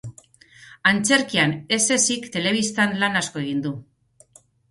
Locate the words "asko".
3.23-3.41